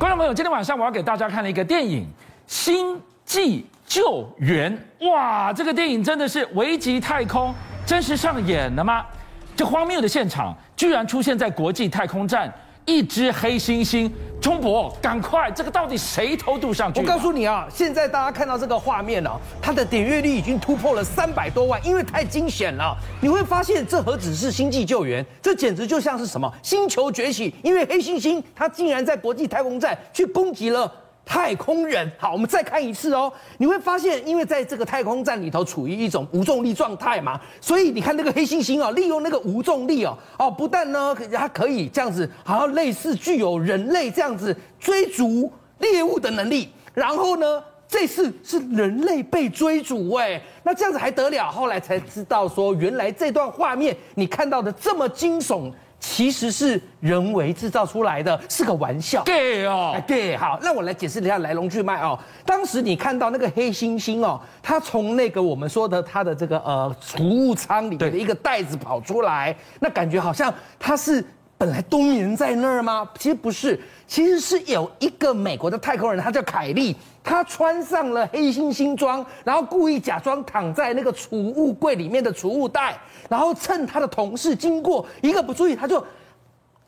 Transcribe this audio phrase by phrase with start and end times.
[0.00, 2.04] 观众朋友，今天晚上我要给大家看了一个电影
[2.46, 4.74] 《星际救援》。
[5.10, 9.04] 哇，这个电影真的是危及太空真实上演了吗？
[9.54, 12.50] 这荒谬的现场居然出现在国际太空站。
[12.90, 14.10] 一只黑猩猩，
[14.40, 15.48] 钟博，赶快！
[15.52, 16.98] 这个到底谁偷渡上去？
[16.98, 22.96] 我告诉你啊，现在大家看到这个画面啊，它的点阅率已经突破了三百多万，因为太惊险了。
[23.20, 27.54] 你会发现，这何止是星际救援，这简直就像是什么星球崛起？
[27.62, 30.92] 因为黑猩猩它竟然在国际太空站去攻击了。
[31.30, 33.32] 太空人，好，我们再看一次哦。
[33.58, 45.48] 你会发现，因为在这个太空站里头处于一种无重力状态嘛，所以你看那个黑猩猩哦，利用那个无重力哦，哦，不但呢，它可以这样子，好像类似具有人类这样子追逐
[45.78, 46.68] 猎物的能力。
[46.94, 51.48] 然后呢，这次是人类被追逐，哎，那这样子还得了？
[51.48, 55.70] 后来才知道说，原来这段画面你看到的这么惊悚。
[56.00, 59.22] 其实是人为制造出来的，是个玩笑。
[59.22, 62.18] 对哦，哎，对，好，那我来解释一下来龙去脉哦。
[62.44, 71.22] 当时你看到那个黑猩猩哦，它从那个我们说的它的这个呃储物仓里面的一个袋子跑出来，那感觉好像它是
[71.58, 73.06] 本来冬眠在那儿吗？
[73.18, 76.96] 其实不是，其实是有一个美国的太空人，他叫凯利。
[77.22, 86.04] 他穿上了黑猩猩装，然后故意假装躺在那个储物柜里面的储物袋，然后趁他的同事经过，一个不注意，他就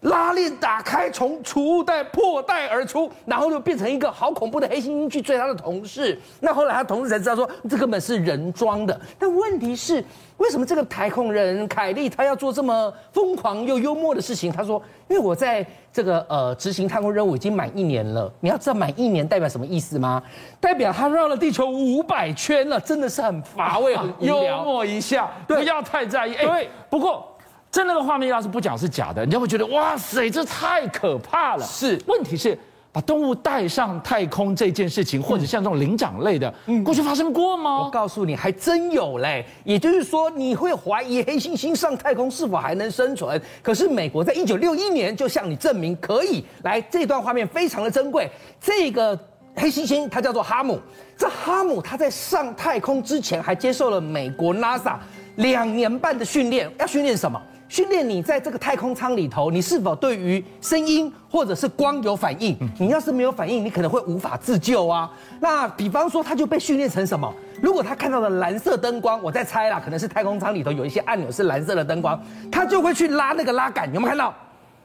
[0.03, 6.17] 拉链打开，从储物袋破袋而出，然后就变成一个好恐怖的黑猩猩去追他的同事。
[6.41, 9.01] 那后来他同事才知道说，这根本是人装的。
[9.19, 10.05] 但问题是。
[10.39, 14.51] 为什么这个太空人凯利他要做这么疯狂又幽默的事情？
[14.51, 18.33] 他说：“因为我在这个呃执行太空任务已经满一年了。
[18.41, 20.21] 你要知道满一年代表什么意思吗？
[20.59, 24.13] 代表他绕了地球五百圈了，真的是很乏味、很。
[24.19, 26.35] 幽默一下，不要太在意。
[26.35, 27.32] 对，不过
[27.73, 31.67] 这那个画面要是不讲是假的，你就会觉得哇塞，这太可怕了。
[31.67, 32.57] 是，问题是。”
[32.95, 37.85] 把动物带上太空这件事情，或者像这种灵长类的，嗯，过去发生过吗？
[37.85, 39.47] 我告诉你，还真有嘞。
[39.65, 43.41] 也就是说，你会怀疑黑猩猩上太空是否还能生存？
[43.63, 46.45] 可是美国在一九六一年就向你证明可以。
[46.65, 48.31] 来，这段画面非常的珍贵。
[48.61, 49.19] 这个
[49.57, 50.79] 黑猩猩它叫做哈姆。
[51.17, 54.99] 这哈姆它在上太空之前还接受了美国 NASA
[55.37, 56.71] 两年半的训练。
[56.79, 57.41] 要训练什么？
[57.73, 62.55] 训练你在这个太空舱里头，你是否对于声音或者是光有反应？
[62.79, 65.11] 你要是没有反应，你可能会无法自救啊。
[65.41, 67.33] 那比方说，他就被训练成什么？
[67.63, 74.35] 如果他看到了蓝色灯光，我在猜啦，可能是太空舱里头有一些按钮是蓝色的灯光，他就会去拉那个拉杆，有没有看到？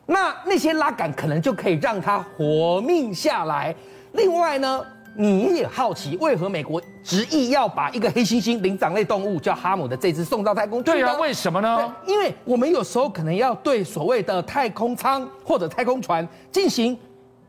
[0.05, 3.75] 那那些拉杆可能就可以让他活命下来。
[4.13, 4.81] 另外呢？
[5.19, 10.91] 你也好奇为何美国执意要把一个黑猩猩灵长类动物叫哈姆的这只送到太空去？
[10.91, 11.91] 对啊，为什么呢？
[12.05, 16.95] 因为我们有时候可能要对所谓的太空舱或者太空船进行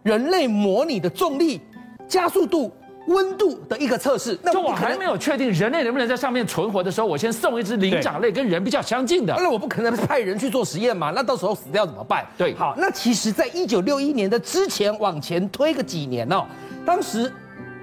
[0.02, 1.60] 人类模拟的重力、
[2.08, 2.72] 加速度、
[3.08, 4.38] 温度的一个测试。
[4.42, 9.34] 那我还没有确定人类能不能在上面存活的时候，我先送一只灵长类跟人比较相近的。
[9.36, 11.12] 那我不可能派人去做实验嘛？
[11.14, 12.24] 那到时候死掉怎么办？
[12.38, 16.46] 对，好，那其实，在一九六一年的之前往前推个几年哦，
[16.86, 17.30] 当时。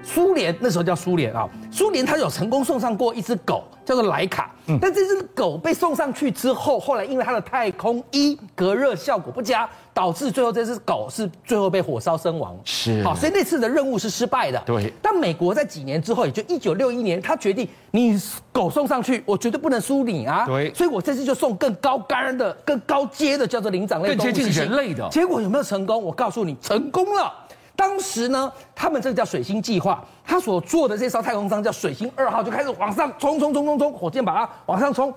[0.02, 4.54] 苏联那时候叫苏联啊，苏联他有成功送上过一只狗，叫做莱卡。
[4.68, 12.56] 嗯，但这只狗被送上去之后，后来因为它的太空衣隔热效果不佳，导致最后这只狗是最后被火烧身亡。
[12.64, 14.60] 是，好，所以那次的任务是失败的。
[14.66, 14.92] 对。
[15.02, 18.20] 但美国在几年之后，也就一九六一年，他决定你
[18.52, 20.46] 狗送上去，我绝对不能输你啊。
[20.46, 20.72] 对。
[20.74, 25.08] 所以我这次就送更高杆的、更高阶的，叫做灵长类动物，更接近人类的。
[25.10, 26.02] 结果有没有成功？
[26.02, 27.32] 我告诉你，成功了。
[27.76, 35.12] 当时呢，他们这个叫水星计划，他所做的这艘太空舱叫水星二号，就开始往上冲冲冲冲冲，火箭把它往上冲。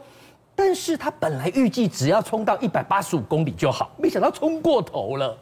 [0.55, 5.35] 但是他本来预计只要冲到一百八十五公里就好，没想到冲过头了。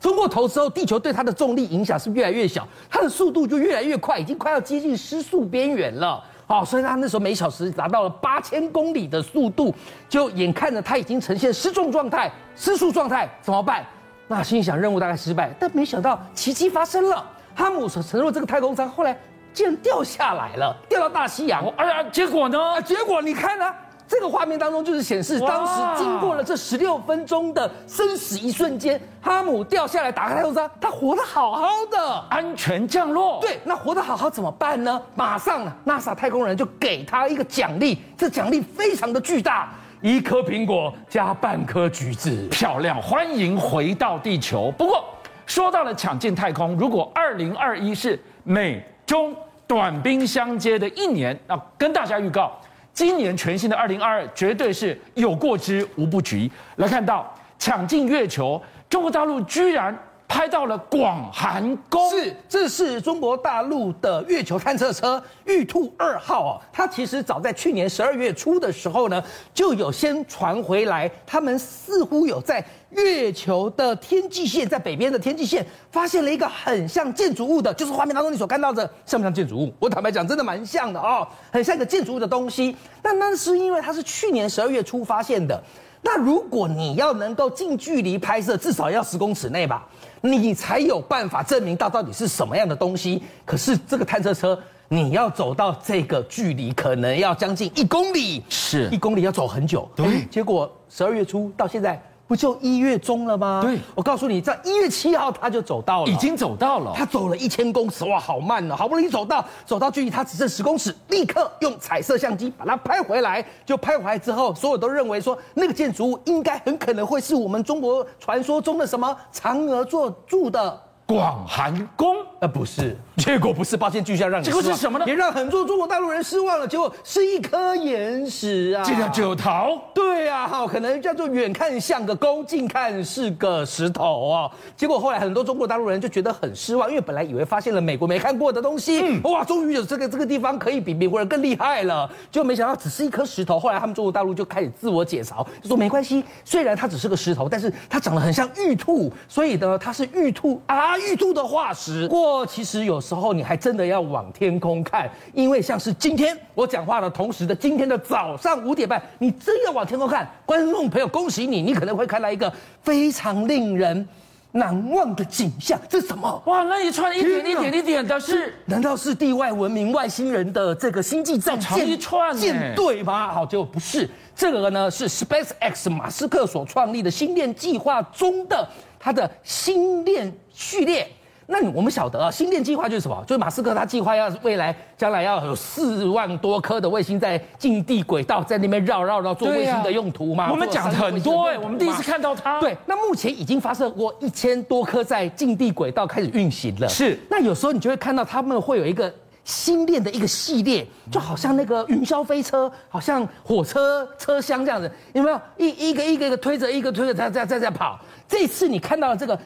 [0.00, 6.22] 冲过头之后，地球对它的重力影响是越来越小，它的速度就越来越快，已经快要接近失速边缘了。
[6.48, 9.74] 好，所以他那时候每小时达到了八千公里的速度，
[10.08, 13.84] 就眼看着它已经呈现失重状态、失速状态，怎么办？
[14.28, 17.24] 那心想任务大概失败，但没想到奇迹发生了。
[17.54, 19.16] 哈姆所乘坐这个太空舱，后来
[19.54, 21.66] 竟然掉下来了，掉到大西洋。
[21.76, 22.60] 哎呀，结果呢？
[22.60, 23.74] 啊，结果你看呢、啊？
[24.08, 33.40] 这个画面当中就是显示，当时经过了这十六分钟的生死一瞬间，哈姆掉下来，打开太空舱，他活得好好的，安全降落。
[33.40, 35.02] 对，那活得好好怎么办呢？
[35.16, 39.72] 马上呢，NASA 太空人就给他一个奖励，这奖励非常的巨大。
[40.02, 43.00] 一颗苹果加半颗橘子，漂亮！
[43.00, 44.70] 欢迎回到地球。
[44.72, 45.04] 不过，
[45.46, 49.34] 说到了抢进太空，如果二零二一是美中
[49.66, 52.52] 短兵相接的一年，那跟大家预告，
[52.92, 56.50] 今年全新的二零二二绝对是有过之无不及。
[56.76, 58.60] 来看到抢进月球，
[58.90, 59.96] 中国大陆居然
[60.36, 62.10] 拍到了广寒宫。
[62.10, 66.60] 是，这是中国大陆的月球探测车玉兔二号哦。
[66.70, 69.24] 它其实早在去年十二月初的时候呢，
[69.54, 79.72] 就有先传回来，他们似乎有在月球的天际线，在北边的天际线发现了一个很像建筑物的，就是画面当中你所看到的，像不像建筑物？
[79.78, 82.76] 我坦白讲，真的蛮像的哦，很像一个建筑物的东西。
[83.00, 85.58] 但那是因为它是去年十二月初发现的。
[86.02, 89.84] 那如果你要能够近距离拍摄，至少要十公尺内吧，
[90.20, 93.22] 你才有办法证明到到底是什么样的东西。
[93.44, 94.58] 可是这个探测车，
[94.88, 99.88] 你要走到这个距离，可能要将近一公里，是一公里要走很久。
[99.94, 102.00] 对，结果十二月初到现在。
[102.28, 103.60] 不就一月中了吗？
[103.62, 106.92] 对，我告诉你，在一月七号他就走到了，已经走到了。
[106.94, 108.74] 他走了一千公尺，哇，好慢哦！
[108.74, 113.44] 好不容易走到，走到距离他只剩十公尺，立刻用彩色相机把它拍回来。
[113.64, 120.82] 就拍回来之后，所有都认为说那个建筑物应该很可能会是我们中国传说中的什么嫦娥座住的。
[121.06, 122.16] 广寒宫？
[122.40, 124.44] 呃，不是， 结果不是，八仙，巨像让你。
[124.44, 125.04] 结果是什么呢？
[125.06, 126.68] 也让很多中国大陆人失望了。
[126.68, 128.84] 结果是一颗岩石啊！
[128.84, 129.80] 这叫九桃？
[129.94, 134.50] 对啊，哈，可能叫做远看像个宫，近看是个石头啊。
[134.76, 142.06] 结果后来很多中国大陆人就觉得很失望，因为本来以为发现了美国没看过的东西，嗯、哇，终于有这个这个地方可以比美国人更厉害了。
[142.30, 143.58] 结果没想到只是一颗石头。
[143.58, 150.98] 后来他们中国大陆就开始自我解嘲，就说没关系，虽然它只是个石头，但是它长得很像玉兔，所以呢，它是玉兔啊。
[150.98, 152.06] 玉兔的化石。
[152.08, 164.06] 不过，其实有时候你还真的要往天空看，因为像是今天我讲话的同时的今天的早上五点半，你真要往天空看，观众朋友，恭喜你，你可能会看到一个非常令人
[164.52, 165.80] 难忘的景象。
[165.88, 166.42] 这是什么？
[166.46, 173.32] 哇，那一串一点一点一点的是，难道是地外文明外星人的这个星际战舰一串舰队吗？
[173.32, 178.68] 好，结果不是，这个呢是 SpaceX 马斯克所创立的星链计划中的
[178.98, 181.08] 它的星链序列。
[181.48, 183.22] 那我们晓得啊，星链计划就是什么？
[183.26, 190.50] 就是马斯克他计划要未来将来要有四万多颗的卫星在近地轨道在那边绕绕绕做卫星的用途嘛。
[190.50, 192.58] 我们讲的很多哎，我们第一次看到它。
[192.60, 196.88] 对，那目前已经发射过一千多颗在近地轨道开始运行了。
[196.88, 199.12] 是，那有时候你就会看到他们会有一个
[199.44, 205.40] 星链的一个系列，就好像那个云霄飞车，好像火车车厢这样子，有没有？
[205.56, 208.00] 一一个一个一个推着，一个推着，在在在在跑。
[208.28, 209.38] 这次你看到的这个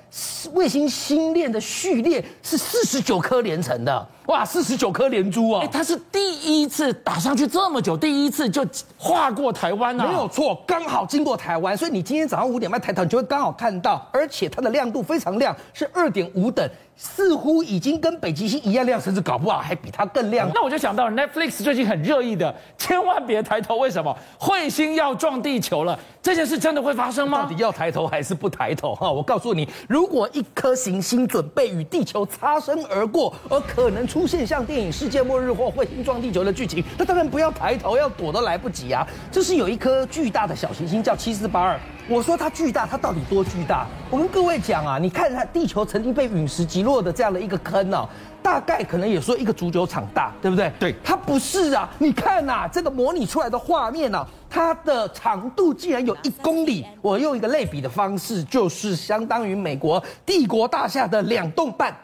[0.53, 5.67] 卫星星链的序列是四十九颗连成的，哇，四十九颗连珠啊！
[5.71, 8.67] 它是第一次打上去这么久，第一次就
[8.97, 10.07] 划过台湾啊！
[10.07, 16.69] 没有错，刚好经过台湾，所以你今天早上五点半抬头，你就会刚好看到，而且它的亮度非常亮，是二点五等。
[17.03, 20.51] 似乎已经跟北极星一样亮，甚至搞不好还比它更亮。
[20.55, 23.77] 那我就想到 Netflix 最近很热议的， 千万别抬头。
[23.77, 24.15] 为什么？
[24.39, 27.43] 彗星要撞地球了，这件事真的会发生吗？
[27.43, 28.95] 到底要抬头还是不抬头？
[28.95, 39.07] 哈，我告诉你，如果一颗行星准备与地球擦身而过，而可能出现像电影《世界末日》或彗星撞地球的剧情，那当然不要抬头，要躲都来不及啊！
[39.33, 41.81] 这是有一颗巨大的小行星叫七四八二。
[42.11, 43.87] 我说它巨大，它到底多巨大？
[44.11, 48.09] 我跟各位讲啊，你看它地球曾经被陨石击落的这样的一个坑呢、啊，
[48.43, 50.73] 大概可能也说一个足球场大，对不对？
[50.81, 51.89] 对，它不是啊。
[51.99, 56.85] 你看呐、啊，这个模拟出来的画面呢、啊，它的长度竟然有一公里。
[57.01, 61.95] 我用一个类比的方式，就是相当于美国帝国大厦的两栋半。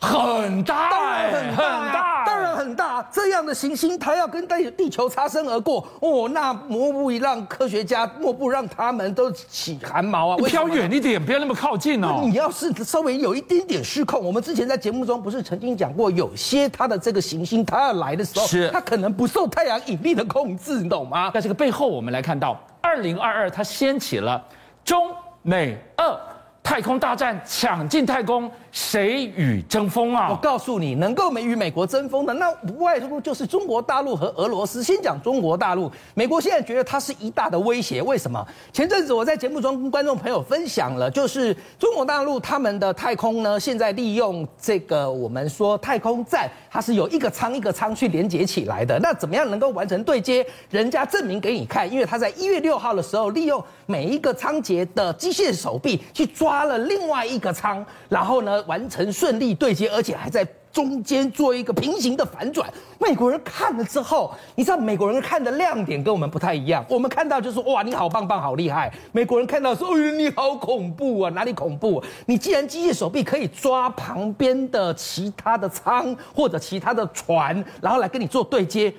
[0.00, 0.90] 很大，
[1.30, 2.81] 很大，当然很大。
[3.10, 10.36] 这样的行星，它要跟地地球擦身而过，哦，那莫不让科学家，莫不让他们都起汗毛啊！
[10.38, 12.20] 你飘远一点，不要那么靠近哦。
[12.22, 21.30] 你要是稍微有一点点失控，我们之前在节目中不是曾经讲过，有些它的这个行星，它要来的时候，是它可能不受太阳引力的控制，你懂吗？
[21.30, 24.42] 在这个背后，我们来看到，二零二二它掀起了
[24.84, 25.10] 中
[25.42, 26.18] 美二
[26.62, 28.50] 太空大战，抢进太空。
[28.72, 30.28] 谁与争锋啊？
[30.30, 34.82] 我告诉你，能够没与美国争锋的，那无外乎就是中国大陆和俄罗斯。
[34.82, 38.00] 先讲中国大陆，美国现在觉得它是一大的威胁。
[38.00, 38.44] 为什么？
[38.72, 48.98] 前阵子我在节目中跟观众朋友分享了，就是中国大陆他们的太空呢，现在利用这个我们说太空站，它是有一个舱一个舱去连接起来的。
[49.00, 50.44] 那怎么样能够完成对接？
[50.70, 62.72] 人家证明给你看，因为他在一月六号的时候，利用每一个舱节的机械手臂去抓了另外一个舱，然后呢，完成顺利对接，而且还在中间做一个平行的反转。
[62.98, 66.84] 美国人看了之后，你知道美国人看的亮点跟我们不太一样。
[66.88, 68.92] 我们看到就是哇，你好棒棒，好厉害。
[69.12, 72.02] 美国人看到说，哎，你好恐怖啊，哪里恐怖？
[72.24, 78.94] 你既然机械手臂可以抓旁边的其他的舱或者其他的船，然后来跟你做对接，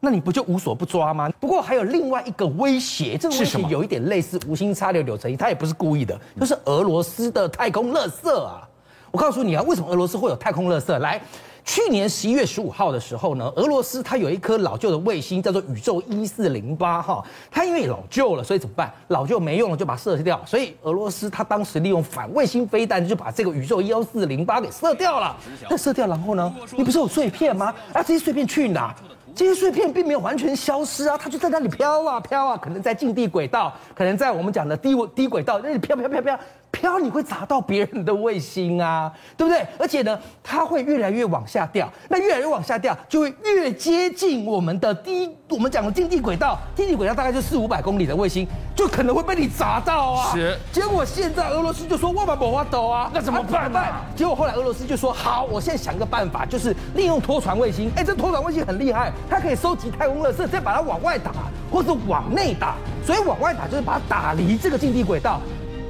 [0.00, 1.30] 那你不就无所不抓吗？
[1.38, 8.68] 不过还有另外一个威胁，这个威胁有一点类似无心插柳柳成荫，他也不是故意的，就是俄罗斯的太空垃圾啊。
[9.12, 10.98] 我告诉你啊，为什么俄罗斯会有太空垃圾？
[10.98, 11.20] 来。
[11.64, 17.24] 去年十一月十五号的时候呢，俄罗斯它有一颗老旧的卫星，叫做宇宙一四零八哈。
[17.52, 18.92] 它因为老旧了，所以怎么办？
[19.08, 20.40] 老旧没用了，就把它射掉。
[20.44, 25.36] 所以俄罗斯它当时利用反卫星飞弹，就把这个宇宙一四零八给射掉了。
[25.70, 26.52] 那射掉然后呢？
[26.76, 27.72] 你不是有碎片吗？
[27.92, 28.92] 啊，这些碎片去哪？
[29.32, 36.36] 这些碎片并没有完全消失啊，它就在那里飘啊飘啊，可能在近地轨道，可能在我们讲的低低轨道那里飘飘飘飘。
[36.72, 39.64] 飘你会砸到别人的卫星啊， 对不对？
[39.78, 50.32] 而且呢，它会越来越往下掉，那越来越往下掉，就会越接近我们的低，我们讲的近地轨道，近地轨道大概就四五百公里的卫星，就可能会被你砸到啊。
[50.32, 50.58] 是。
[50.72, 53.78] 结果现在俄罗斯就说万万不要抖啊，那怎么办呢？
[54.16, 57.92] 结果后来俄罗斯就说好，我现在想个办法，就是利用拖船卫星。
[57.94, 61.32] 哎，这拖船卫星很厉害，它可以收集太空垃圾，再把它往外打，
[61.70, 62.76] 或者往内打。
[63.04, 65.38] 所以往外打就是把它打离这个近地轨道。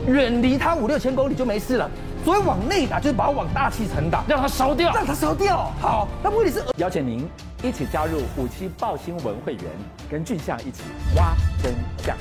[0.07, 1.91] 远离它五六千公里就没事了，
[2.25, 5.71] 所以往内打就是把它往大气层打，让它烧掉，让它烧掉。
[5.81, 7.29] 好，那问题是邀请您
[7.63, 9.65] 一起加入五七报新闻会员，
[10.11, 10.83] 跟俊相一起
[11.17, 11.33] 挖
[11.63, 11.73] 真
[12.05, 12.17] 相。